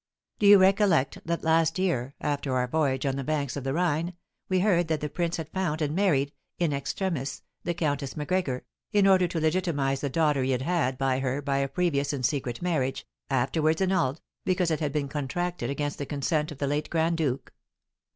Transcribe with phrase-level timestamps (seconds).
[0.39, 4.15] Do you recollect that last year, after our voyage on the banks of the Rhine,
[4.49, 9.05] we heard that the prince had found and married, in extremis, the Countess Macgregor, in
[9.05, 12.63] order to legitimise the daughter he had had by her by a previous and secret
[12.63, 17.19] marriage, afterwards annulled, because it had been contracted against the consent of the late grand
[17.19, 17.53] duke?